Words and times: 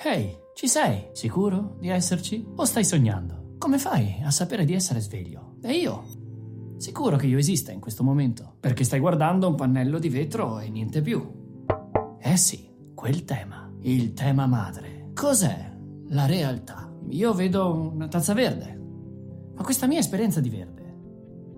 Ehi, 0.00 0.32
ci 0.54 0.68
sei? 0.68 1.08
Sicuro 1.10 1.74
di 1.80 1.88
esserci? 1.88 2.46
O 2.54 2.64
stai 2.64 2.84
sognando? 2.84 3.56
Come 3.58 3.78
fai 3.78 4.20
a 4.22 4.30
sapere 4.30 4.64
di 4.64 4.72
essere 4.72 5.00
sveglio? 5.00 5.56
E 5.60 5.72
io? 5.72 6.04
Sicuro 6.76 7.16
che 7.16 7.26
io 7.26 7.36
esista 7.36 7.72
in 7.72 7.80
questo 7.80 8.04
momento, 8.04 8.54
perché 8.60 8.84
stai 8.84 9.00
guardando 9.00 9.48
un 9.48 9.56
pannello 9.56 9.98
di 9.98 10.08
vetro 10.08 10.60
e 10.60 10.68
niente 10.68 11.02
più. 11.02 11.20
Eh 12.20 12.36
sì, 12.36 12.70
quel 12.94 13.24
tema, 13.24 13.72
il 13.80 14.12
tema 14.12 14.46
madre. 14.46 15.10
Cos'è 15.14 15.76
la 16.10 16.26
realtà? 16.26 16.88
Io 17.08 17.34
vedo 17.34 17.90
una 17.92 18.06
tazza 18.06 18.34
verde. 18.34 18.80
Ma 19.56 19.64
questa 19.64 19.88
mia 19.88 19.98
esperienza 19.98 20.38
di 20.38 20.48
verde 20.48 20.94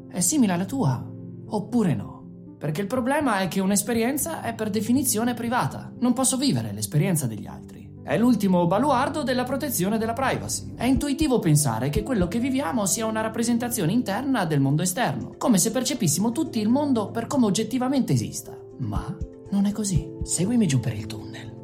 è 0.08 0.20
simile 0.20 0.54
alla 0.54 0.64
tua? 0.64 1.06
Oppure 1.44 1.94
no? 1.94 2.54
Perché 2.56 2.80
il 2.80 2.86
problema 2.86 3.41
è 3.41 3.48
che 3.48 3.60
un'esperienza 3.60 4.41
è 4.41 4.54
per 4.54 4.70
definizione 4.70 5.34
privata. 5.34 5.92
Non 5.98 6.14
posso 6.14 6.38
vivere 6.38 6.72
l'esperienza 6.72 7.27
degli 7.27 7.47
altri. 7.47 7.80
È 8.11 8.19
l'ultimo 8.19 8.66
baluardo 8.66 9.22
della 9.22 9.44
protezione 9.44 9.97
della 9.97 10.14
privacy. 10.14 10.72
È 10.75 10.83
intuitivo 10.83 11.39
pensare 11.39 11.91
che 11.91 12.03
quello 12.03 12.27
che 12.27 12.41
viviamo 12.41 12.84
sia 12.84 13.06
una 13.06 13.20
rappresentazione 13.20 13.92
interna 13.92 14.47
del 14.47 14.58
mondo 14.58 14.83
esterno, 14.83 15.36
come 15.39 15.58
se 15.58 15.70
percepissimo 15.70 16.33
tutti 16.33 16.58
il 16.58 16.69
mondo 16.69 17.12
per 17.12 17.28
come 17.28 17.47
oggettivamente 17.47 18.12
esista. 18.12 18.58
Ma 18.78 19.16
non 19.50 19.64
è 19.64 19.70
così. 19.70 20.11
Seguimi 20.25 20.66
giù 20.66 20.81
per 20.81 20.94
il 20.94 21.06
tunnel. 21.06 21.55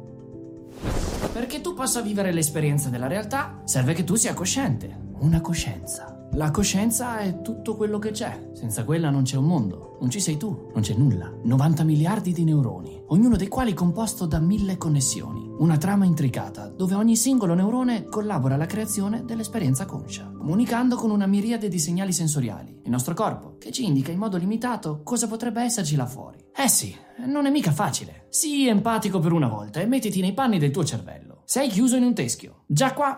Perché 1.33 1.59
tu 1.59 1.73
possa 1.73 1.99
vivere 1.99 2.31
l'esperienza 2.31 2.87
della 2.87 3.07
realtà, 3.07 3.59
serve 3.65 3.91
che 3.91 4.05
tu 4.05 4.15
sia 4.15 4.33
cosciente. 4.33 5.15
Una 5.19 5.41
coscienza. 5.41 6.29
La 6.35 6.49
coscienza 6.49 7.17
è 7.17 7.41
tutto 7.41 7.75
quello 7.75 7.99
che 7.99 8.11
c'è. 8.11 8.51
Senza 8.53 8.85
quella 8.85 9.09
non 9.09 9.23
c'è 9.23 9.35
un 9.35 9.47
mondo, 9.47 9.97
non 9.99 10.09
ci 10.09 10.21
sei 10.21 10.37
tu, 10.37 10.69
non 10.73 10.81
c'è 10.81 10.93
nulla. 10.93 11.29
90 11.43 11.83
miliardi 11.83 12.31
di 12.31 12.45
neuroni, 12.45 13.03
ognuno 13.07 13.35
dei 13.35 13.49
quali 13.49 13.73
composto 13.73 14.25
da 14.25 14.39
mille 14.39 14.77
connessioni. 14.77 15.46
Una 15.59 15.77
trama 15.77 16.05
intricata 16.05 16.67
dove 16.67 16.93
ogni 16.93 17.15
singolo 17.15 17.55
neurone 17.55 18.05
collabora 18.05 18.53
alla 18.53 18.67
creazione 18.67 19.25
dell'esperienza 19.25 19.85
conscia, 19.85 20.31
comunicando 20.37 20.95
con 20.95 21.09
una 21.09 21.25
miriade 21.25 21.67
di 21.67 21.79
segnali 21.79 22.13
sensoriali. 22.13 22.81
Il 22.83 22.91
nostro 22.91 23.15
corpo, 23.15 23.57
che 23.57 23.71
ci 23.71 23.83
indica 23.83 24.11
in 24.11 24.19
modo 24.19 24.37
limitato 24.37 25.01
cosa 25.01 25.27
potrebbe 25.27 25.63
esserci 25.63 25.95
là 25.95 26.05
fuori. 26.05 26.37
Eh 26.55 26.67
sì, 26.67 26.95
non 27.25 27.47
è 27.47 27.49
mica 27.49 27.71
facile. 27.71 28.27
Sii 28.29 28.67
empatico 28.67 29.17
per 29.17 29.31
una 29.31 29.47
volta 29.47 29.79
e 29.79 29.87
mettiti 29.87 30.21
nei 30.21 30.35
panni 30.35 30.59
del 30.59 30.69
tuo 30.69 30.83
cervello. 30.83 31.41
Sei 31.45 31.69
chiuso 31.69 31.95
in 31.95 32.03
un 32.03 32.13
teschio. 32.13 32.63
Già 32.67 32.93
qua, 32.93 33.17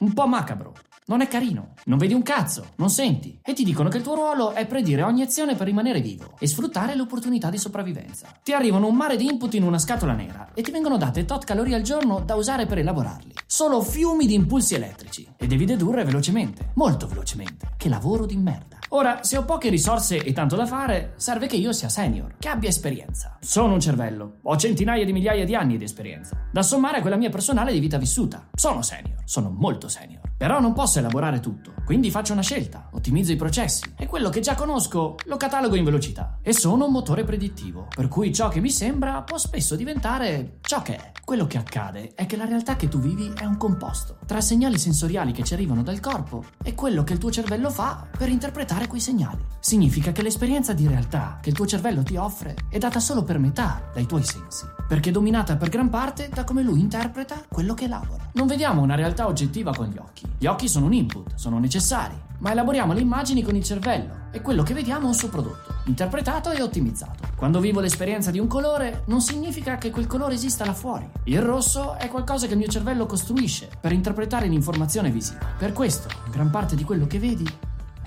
un 0.00 0.12
po' 0.12 0.26
macabro. 0.26 0.74
Non 1.08 1.22
è 1.22 1.26
carino, 1.26 1.72
non 1.86 1.96
vedi 1.96 2.12
un 2.12 2.20
cazzo, 2.20 2.72
non 2.76 2.90
senti. 2.90 3.40
E 3.42 3.54
ti 3.54 3.64
dicono 3.64 3.88
che 3.88 3.96
il 3.96 4.02
tuo 4.02 4.14
ruolo 4.14 4.52
è 4.52 4.66
predire 4.66 5.00
ogni 5.00 5.22
azione 5.22 5.54
per 5.54 5.66
rimanere 5.66 6.02
vivo 6.02 6.34
e 6.38 6.46
sfruttare 6.46 6.94
le 6.94 7.00
opportunità 7.00 7.48
di 7.48 7.56
sopravvivenza. 7.56 8.26
Ti 8.42 8.52
arrivano 8.52 8.88
un 8.88 8.94
mare 8.94 9.16
di 9.16 9.24
input 9.24 9.54
in 9.54 9.62
una 9.62 9.78
scatola 9.78 10.12
nera 10.12 10.50
e 10.52 10.60
ti 10.60 10.70
vengono 10.70 10.98
date 10.98 11.24
tot 11.24 11.44
calorie 11.44 11.76
al 11.76 11.80
giorno 11.80 12.20
da 12.20 12.34
usare 12.34 12.66
per 12.66 12.76
elaborarli. 12.76 13.32
Solo 13.46 13.80
fiumi 13.80 14.26
di 14.26 14.34
impulsi 14.34 14.74
elettrici. 14.74 15.26
E 15.38 15.46
devi 15.46 15.64
dedurre 15.64 16.04
velocemente, 16.04 16.72
molto 16.74 17.06
velocemente. 17.06 17.70
Che 17.78 17.88
lavoro 17.88 18.26
di 18.26 18.36
merda. 18.36 18.77
Ora, 18.90 19.22
se 19.22 19.36
ho 19.36 19.44
poche 19.44 19.68
risorse 19.68 20.16
e 20.16 20.32
tanto 20.32 20.56
da 20.56 20.64
fare, 20.64 21.12
serve 21.16 21.46
che 21.46 21.56
io 21.56 21.72
sia 21.72 21.90
senior, 21.90 22.36
che 22.38 22.48
abbia 22.48 22.70
esperienza. 22.70 23.36
Sono 23.40 23.74
un 23.74 23.80
cervello, 23.80 24.38
ho 24.42 24.56
centinaia 24.56 25.04
di 25.04 25.12
migliaia 25.12 25.44
di 25.44 25.54
anni 25.54 25.76
di 25.76 25.84
esperienza, 25.84 26.48
da 26.50 26.62
sommare 26.62 26.98
a 26.98 27.00
quella 27.02 27.16
mia 27.16 27.28
personale 27.28 27.72
di 27.72 27.80
vita 27.80 27.98
vissuta. 27.98 28.48
Sono 28.54 28.80
senior, 28.80 29.20
sono 29.24 29.50
molto 29.50 29.88
senior. 29.88 30.22
Però 30.38 30.60
non 30.60 30.72
posso 30.72 31.00
elaborare 31.00 31.40
tutto, 31.40 31.74
quindi 31.84 32.12
faccio 32.12 32.32
una 32.32 32.42
scelta, 32.42 32.88
ottimizzo 32.92 33.32
i 33.32 33.36
processi 33.36 33.92
e 33.98 34.06
quello 34.06 34.30
che 34.30 34.40
già 34.40 34.54
conosco 34.54 35.16
lo 35.24 35.36
catalogo 35.36 35.74
in 35.74 35.82
velocità. 35.82 36.38
E 36.42 36.52
sono 36.52 36.86
un 36.86 36.92
motore 36.92 37.24
predittivo, 37.24 37.88
per 37.94 38.06
cui 38.06 38.32
ciò 38.32 38.48
che 38.48 38.60
mi 38.60 38.70
sembra 38.70 39.22
può 39.22 39.36
spesso 39.36 39.74
diventare 39.74 40.58
ciò 40.60 40.80
che 40.80 40.94
è. 40.94 41.12
Quello 41.24 41.46
che 41.46 41.58
accade 41.58 42.12
è 42.14 42.24
che 42.24 42.36
la 42.36 42.44
realtà 42.44 42.76
che 42.76 42.88
tu 42.88 43.00
vivi 43.00 43.32
è 43.36 43.44
un 43.44 43.56
composto 43.56 44.18
tra 44.24 44.40
segnali 44.40 44.78
sensoriali 44.78 45.32
che 45.32 45.42
ci 45.42 45.54
arrivano 45.54 45.82
dal 45.82 46.00
corpo 46.00 46.44
e 46.62 46.74
quello 46.74 47.02
che 47.02 47.14
il 47.14 47.18
tuo 47.18 47.30
cervello 47.30 47.68
fa 47.68 48.06
per 48.16 48.28
interpretare 48.28 48.77
quei 48.86 49.00
segnali. 49.00 49.44
Significa 49.58 50.12
che 50.12 50.22
l'esperienza 50.22 50.72
di 50.72 50.86
realtà 50.86 51.38
che 51.40 51.48
il 51.48 51.54
tuo 51.54 51.66
cervello 51.66 52.02
ti 52.02 52.16
offre 52.16 52.54
è 52.68 52.78
data 52.78 53.00
solo 53.00 53.24
per 53.24 53.38
metà 53.38 53.82
dai 53.92 54.06
tuoi 54.06 54.22
sensi, 54.22 54.64
perché 54.86 55.08
è 55.08 55.12
dominata 55.12 55.56
per 55.56 55.68
gran 55.68 55.90
parte 55.90 56.28
da 56.32 56.44
come 56.44 56.62
lui 56.62 56.80
interpreta 56.80 57.42
quello 57.48 57.74
che 57.74 57.84
elabora. 57.84 58.30
Non 58.34 58.46
vediamo 58.46 58.82
una 58.82 58.94
realtà 58.94 59.26
oggettiva 59.26 59.74
con 59.74 59.86
gli 59.86 59.98
occhi. 59.98 60.26
Gli 60.38 60.46
occhi 60.46 60.68
sono 60.68 60.86
un 60.86 60.92
input, 60.92 61.34
sono 61.34 61.58
necessari, 61.58 62.14
ma 62.38 62.52
elaboriamo 62.52 62.92
le 62.92 63.00
immagini 63.00 63.42
con 63.42 63.56
il 63.56 63.64
cervello 63.64 64.26
e 64.30 64.40
quello 64.40 64.62
che 64.62 64.74
vediamo 64.74 65.06
è 65.06 65.08
un 65.08 65.14
suo 65.14 65.28
prodotto, 65.28 65.74
interpretato 65.86 66.50
e 66.50 66.62
ottimizzato. 66.62 67.26
Quando 67.34 67.60
vivo 67.60 67.80
l'esperienza 67.80 68.30
di 68.30 68.38
un 68.38 68.46
colore, 68.46 69.02
non 69.06 69.20
significa 69.20 69.76
che 69.76 69.90
quel 69.90 70.06
colore 70.06 70.34
esista 70.34 70.64
là 70.64 70.74
fuori. 70.74 71.08
Il 71.24 71.42
rosso 71.42 71.96
è 71.96 72.08
qualcosa 72.08 72.46
che 72.46 72.52
il 72.52 72.58
mio 72.58 72.68
cervello 72.68 73.06
costruisce 73.06 73.68
per 73.80 73.92
interpretare 73.92 74.46
l'informazione 74.46 75.10
visiva. 75.10 75.46
Per 75.58 75.72
questo, 75.72 76.08
gran 76.30 76.50
parte 76.50 76.76
di 76.76 76.84
quello 76.84 77.06
che 77.06 77.18
vedi 77.18 77.46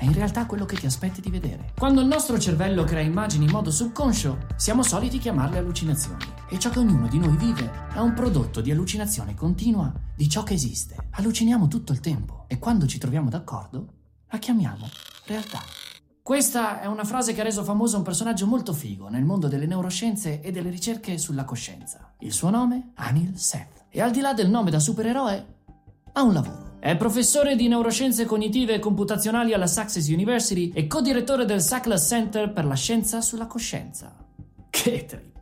è 0.01 0.05
in 0.05 0.13
realtà 0.13 0.47
quello 0.47 0.65
che 0.65 0.77
ti 0.77 0.87
aspetti 0.87 1.21
di 1.21 1.29
vedere. 1.29 1.73
Quando 1.77 2.01
il 2.01 2.07
nostro 2.07 2.39
cervello 2.39 2.83
crea 2.83 3.03
immagini 3.03 3.45
in 3.45 3.51
modo 3.51 3.69
subconscio, 3.69 4.47
siamo 4.55 4.81
soliti 4.81 5.19
chiamarle 5.19 5.59
allucinazioni. 5.59 6.25
E 6.49 6.57
ciò 6.57 6.71
che 6.71 6.79
ognuno 6.79 7.07
di 7.07 7.19
noi 7.19 7.37
vive 7.37 7.89
è 7.93 7.99
un 7.99 8.15
prodotto 8.15 8.61
di 8.61 8.71
allucinazione 8.71 9.35
continua 9.35 9.93
di 10.15 10.27
ciò 10.27 10.41
che 10.41 10.55
esiste. 10.55 10.95
Alluciniamo 11.11 11.67
tutto 11.67 11.91
il 11.91 11.99
tempo 11.99 12.45
e 12.47 12.57
quando 12.57 12.87
ci 12.87 12.97
troviamo 12.97 13.29
d'accordo, 13.29 13.93
la 14.27 14.39
chiamiamo 14.39 14.89
realtà. 15.27 15.59
Questa 16.23 16.81
è 16.81 16.87
una 16.87 17.03
frase 17.03 17.33
che 17.33 17.41
ha 17.41 17.43
reso 17.43 17.63
famoso 17.63 17.97
un 17.97 18.03
personaggio 18.03 18.47
molto 18.47 18.73
figo 18.73 19.07
nel 19.07 19.23
mondo 19.23 19.47
delle 19.47 19.67
neuroscienze 19.67 20.41
e 20.41 20.51
delle 20.51 20.71
ricerche 20.71 21.19
sulla 21.19 21.45
coscienza. 21.45 22.15
Il 22.21 22.33
suo 22.33 22.49
nome? 22.49 22.93
Anil 22.95 23.37
Seth. 23.37 23.85
E 23.89 24.01
al 24.01 24.09
di 24.09 24.21
là 24.21 24.33
del 24.33 24.49
nome 24.49 24.71
da 24.71 24.79
supereroe, 24.79 25.45
ha 26.11 26.21
un 26.23 26.33
lavoro. 26.33 26.70
È 26.83 26.97
professore 26.97 27.55
di 27.55 27.67
neuroscienze 27.67 28.25
cognitive 28.25 28.73
e 28.73 28.79
computazionali 28.79 29.53
alla 29.53 29.67
Sussex 29.67 30.07
University 30.07 30.71
e 30.73 30.87
co-direttore 30.87 31.45
del 31.45 31.61
Sackless 31.61 32.07
Center 32.07 32.51
per 32.51 32.65
la 32.65 32.73
scienza 32.73 33.21
sulla 33.21 33.45
coscienza. 33.45 34.11
Che 34.67 35.05
trip! 35.05 35.40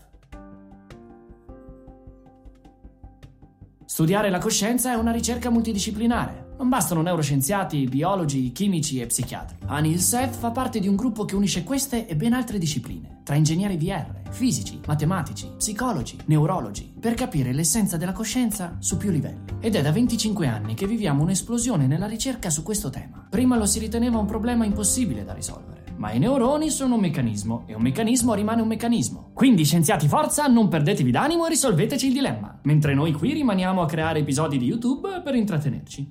Studiare 3.91 4.29
la 4.29 4.37
coscienza 4.37 4.91
è 4.91 4.95
una 4.95 5.11
ricerca 5.11 5.49
multidisciplinare. 5.49 6.53
Non 6.59 6.69
bastano 6.69 7.01
neuroscienziati, 7.01 7.85
biologi, 7.85 8.51
chimici 8.51 9.01
e 9.01 9.07
psichiatri. 9.07 9.57
Anil 9.65 9.99
Seth 9.99 10.35
fa 10.35 10.51
parte 10.51 10.79
di 10.79 10.87
un 10.87 10.95
gruppo 10.95 11.25
che 11.25 11.33
unisce 11.33 11.63
queste 11.63 12.05
e 12.05 12.15
ben 12.15 12.33
altre 12.33 12.59
discipline, 12.59 13.21
tra 13.23 13.33
ingegneri 13.33 13.77
VR, 13.77 14.29
fisici, 14.29 14.79
matematici, 14.85 15.49
psicologi, 15.57 16.19
neurologi, 16.25 16.93
per 16.99 17.15
capire 17.15 17.51
l'essenza 17.51 17.97
della 17.97 18.11
coscienza 18.11 18.75
su 18.77 18.95
più 18.95 19.09
livelli. 19.09 19.57
Ed 19.59 19.75
è 19.75 19.81
da 19.81 19.91
25 19.91 20.45
anni 20.45 20.75
che 20.75 20.85
viviamo 20.85 21.23
un'esplosione 21.23 21.87
nella 21.87 22.05
ricerca 22.05 22.51
su 22.51 22.61
questo 22.61 22.91
tema. 22.91 23.25
Prima 23.27 23.57
lo 23.57 23.65
si 23.65 23.79
riteneva 23.79 24.19
un 24.19 24.27
problema 24.27 24.65
impossibile 24.65 25.25
da 25.25 25.33
risolvere. 25.33 25.78
Ma 25.99 26.13
i 26.13 26.19
neuroni 26.19 26.69
sono 26.69 26.95
un 26.95 27.01
meccanismo 27.01 27.63
e 27.65 27.75
un 27.75 27.81
meccanismo 27.81 28.33
rimane 28.33 28.61
un 28.61 28.69
meccanismo. 28.69 29.31
Quindi, 29.33 29.65
scienziati, 29.65 30.07
forza, 30.07 30.47
non 30.47 30.69
perdetevi 30.69 31.11
d'animo 31.11 31.45
e 31.45 31.49
risolveteci 31.49 32.07
il 32.07 32.13
dilemma. 32.13 32.57
Mentre 32.63 32.93
noi 32.93 33.11
qui 33.11 33.33
rimaniamo 33.33 33.81
a 33.81 33.85
creare 33.85 34.19
episodi 34.19 34.57
di 34.57 34.65
YouTube 34.65 35.21
per 35.21 35.35
intrattenerci. 35.35 36.09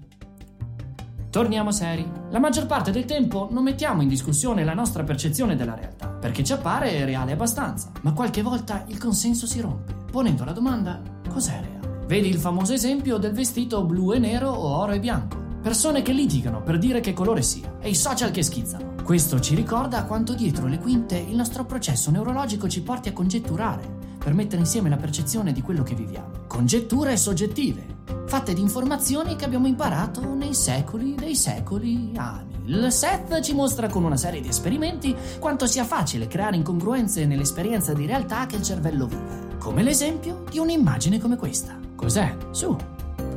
Torniamo 1.31 1.73
seri. 1.73 2.07
La 2.29 2.39
maggior 2.39 2.67
parte 2.67 2.91
del 2.91 3.07
tempo 3.07 3.49
non 3.51 3.63
mettiamo 3.63 4.03
in 4.03 4.09
discussione 4.09 4.63
la 4.63 4.75
nostra 4.75 5.05
percezione 5.05 5.57
della 5.57 5.75
realtà, 5.75 6.09
perché 6.09 6.45
ci 6.45 6.53
appare 6.53 7.07
reale 7.07 7.33
abbastanza. 7.33 7.91
Ma 8.03 8.13
qualche 8.13 8.43
volta 8.43 8.85
il 8.89 8.99
consenso 8.99 9.47
si 9.47 9.59
rompe, 9.59 9.95
ponendo 10.13 10.45
la 10.45 10.53
domanda: 10.53 11.01
cos'è 11.31 11.61
reale? 11.63 12.05
Vedi 12.07 12.29
il 12.29 12.39
famoso 12.39 12.75
esempio 12.75 13.17
del 13.17 13.33
vestito 13.33 13.83
blu 13.85 14.13
e 14.13 14.19
nero 14.19 14.51
o 14.51 14.81
oro 14.83 14.93
e 14.93 15.01
bianco. 15.01 15.38
Persone 15.69 16.01
che 16.01 16.13
litigano 16.13 16.63
per 16.63 16.79
dire 16.79 17.01
che 17.01 17.13
colore 17.13 17.43
sia 17.43 17.77
e 17.79 17.91
i 17.91 17.95
social 17.95 18.31
che 18.31 18.43
schizzano. 18.43 18.95
Questo 19.05 19.39
ci 19.39 19.55
ricorda 19.55 20.05
quanto 20.05 20.33
dietro 20.33 20.67
le 20.67 20.79
quinte 20.79 21.19
il 21.19 21.37
nostro 21.37 21.67
processo 21.67 22.11
neurologico 22.11 22.67
ci 22.71 22.81
porti 22.81 23.11
a 23.11 23.13
congetturare 23.13 23.87
per 24.17 24.33
mettere 24.33 24.63
insieme 24.63 24.89
la 24.89 24.97
percezione 24.97 25.53
di 25.53 25.61
quello 25.61 25.83
che 25.83 25.95
viviamo. 25.95 26.47
Congetture 26.47 27.19
soggettive, 27.19 27.85
fatte 28.25 28.55
di 28.55 28.63
informazioni 28.63 29.37
che 29.37 29.45
abbiamo 29.45 29.67
imparato 29.67 30.33
nei 30.33 30.55
secoli 30.55 31.15
dei 31.15 31.37
secoli 31.37 32.13
anni. 32.17 32.55
Il 32.65 32.91
Seth 32.91 33.39
ci 33.41 33.53
mostra 33.53 33.91
con 33.91 34.05
una 34.05 34.17
serie 34.17 34.41
di 34.41 34.49
esperimenti 34.49 35.15
quanto 35.39 35.67
sia 35.67 35.85
facile 35.85 36.29
creare 36.29 36.57
incongruenze 36.57 37.27
nell'esperienza 37.27 37.93
di 37.93 38.07
realtà 38.07 38.47
che 38.47 38.57
il 38.57 38.63
cervello 38.63 39.07
vive. 39.07 39.57
Come 39.59 39.83
l'esempio 39.83 40.45
di 40.51 40.59
un'immagine 40.59 41.19
come 41.19 41.37
questa. 41.37 41.79
Cos'è? 41.95 42.35
Su, 42.53 42.75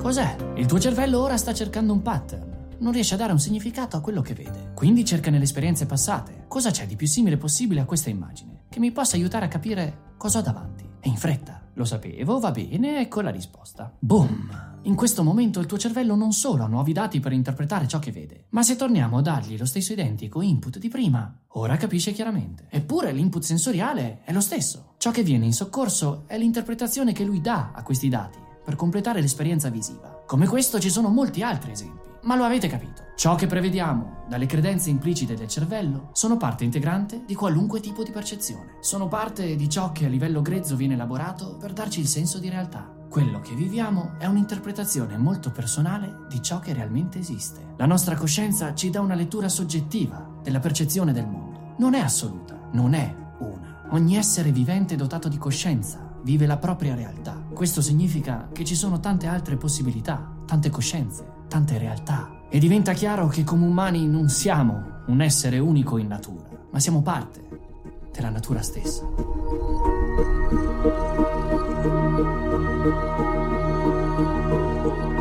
cos'è? 0.02 0.36
Il 0.56 0.66
tuo 0.66 0.80
cervello 0.80 1.20
ora 1.20 1.38
sta 1.38 1.54
cercando 1.54 1.94
un 1.94 2.02
pattern 2.02 2.50
non 2.82 2.92
riesce 2.92 3.14
a 3.14 3.18
dare 3.18 3.32
un 3.32 3.40
significato 3.40 3.96
a 3.96 4.02
quello 4.02 4.22
che 4.22 4.34
vede. 4.34 4.72
Quindi 4.74 5.06
cerca 5.06 5.30
nelle 5.30 5.44
esperienze 5.44 5.86
passate 5.86 6.46
cosa 6.48 6.72
c'è 6.72 6.88
di 6.88 6.96
più 6.96 7.08
simile 7.08 7.38
possibile 7.38 7.82
a 7.82 7.86
questa 7.86 8.10
immagine, 8.10 8.64
che 8.70 8.80
mi 8.80 8.92
possa 8.92 9.16
aiutare 9.16 9.46
a 9.46 9.50
capire 9.50 10.14
cosa 10.18 10.40
ho 10.40 10.42
davanti. 10.42 10.84
E 11.00 11.08
in 11.08 11.16
fretta. 11.16 11.60
Lo 11.76 11.86
sapevo, 11.86 12.40
va 12.40 12.52
bene, 12.52 13.00
ecco 13.00 13.22
la 13.22 13.30
risposta. 13.30 13.92
Boom! 13.98 14.80
In 14.84 14.96
questo 14.96 15.24
momento 15.24 15.60
il 15.60 15.68
tuo 15.68 15.78
cervello 15.78 16.16
non 16.16 16.32
solo 16.32 16.64
ha 16.64 16.68
nuovi 16.68 16.92
dati 16.92 17.20
per 17.20 17.32
interpretare 17.32 17.88
ciò 17.88 18.00
che 18.00 18.12
vede, 18.12 18.46
ma 18.50 18.64
se 18.64 18.76
torniamo 18.76 19.20
a 19.20 19.22
dargli 19.22 19.58
lo 19.58 19.66
stesso 19.66 19.94
identico 19.94 20.42
input 20.42 20.80
di 20.80 20.90
prima, 20.90 21.34
ora 21.50 21.78
capisce 21.78 22.14
chiaramente. 22.14 22.66
Eppure 22.70 23.12
l'input 23.12 23.44
sensoriale 23.44 24.22
è 24.24 24.34
lo 24.34 24.42
stesso. 24.42 24.96
Ciò 24.98 25.12
che 25.12 25.22
viene 25.22 25.46
in 25.46 25.54
soccorso 25.54 26.24
è 26.26 26.38
l'interpretazione 26.38 27.14
che 27.14 27.24
lui 27.24 27.42
dà 27.42 27.72
a 27.74 27.84
questi 27.84 28.10
dati 28.10 28.50
per 28.64 28.76
completare 28.76 29.22
l'esperienza 29.22 29.70
visiva. 29.70 30.24
Come 30.26 30.48
questo 30.48 30.80
ci 30.80 30.90
sono 30.90 31.10
molti 31.10 31.44
altri 31.44 31.72
esempi. 31.72 32.10
Ma 32.24 32.36
lo 32.36 32.44
avete 32.44 32.68
capito. 32.68 33.02
Ciò 33.16 33.36
che 33.36 33.48
prevediamo 33.48 34.26
dalle 34.28 34.46
credenze 34.46 34.90
implicite 34.90 35.34
del 35.34 35.48
cervello 35.48 36.10
sono 36.14 36.38
parte 36.38 36.64
integrante 36.64 37.24
di 37.26 37.34
qualunque 37.34 37.80
tipo 37.80 38.04
di 38.04 38.12
percezione. 38.12 38.78
Sono 38.80 39.08
parte 39.08 39.56
di 39.56 39.70
ciò 39.70 39.92
che 39.92 40.06
a 40.06 40.10
livello 40.10 40.42
grezzo 40.42 40.76
viene 40.76 40.94
elaborato 40.94 41.58
per 41.60 41.74
darci 41.74 42.00
il 42.00 42.08
senso 42.08 42.38
di 42.38 42.50
realtà. 42.50 43.00
Quello 43.10 43.40
che 43.40 43.56
viviamo 43.56 44.14
è 44.20 44.26
un'interpretazione 44.26 45.18
molto 45.18 45.52
personale 45.52 46.28
di 46.30 46.42
ciò 46.42 46.60
che 46.60 46.74
realmente 46.74 47.20
esiste. 47.20 47.74
La 47.78 47.86
nostra 47.86 48.16
coscienza 48.16 48.74
ci 48.74 48.90
dà 48.90 49.02
una 49.02 49.16
lettura 49.16 49.50
soggettiva 49.50 50.40
della 50.42 50.60
percezione 50.60 51.12
del 51.12 51.28
mondo. 51.28 51.74
Non 51.78 51.94
è 51.94 52.00
assoluta, 52.00 52.70
non 52.72 52.94
è 52.94 53.14
una. 53.40 53.88
Ogni 53.90 54.16
essere 54.16 54.52
vivente 54.52 54.96
dotato 54.96 55.28
di 55.28 55.38
coscienza 55.38 56.18
vive 56.24 56.46
la 56.46 56.58
propria 56.58 56.96
realtà. 56.96 57.41
Questo 57.62 57.84
significa 57.84 58.50
che 58.52 58.66
ci 58.66 58.74
sono 58.74 59.00
tante 59.00 59.28
altre 59.28 59.56
possibilità, 59.56 60.34
tante 60.48 60.72
coscienze, 60.72 61.44
tante 61.48 61.78
realtà 61.78 62.48
e 62.50 62.58
diventa 62.58 62.94
chiaro 62.94 63.28
che 63.28 63.44
come 63.44 63.68
umani 63.68 64.08
non 64.08 64.30
siamo 64.30 65.04
un 65.06 65.22
essere 65.22 65.60
unico 65.60 66.00
in 66.00 66.08
natura, 66.08 66.50
ma 66.72 66.80
siamo 66.80 67.04
parte 67.04 67.48
della 68.12 68.32
natura 68.32 68.64
stessa. 68.64 69.04
Mary 74.82 75.21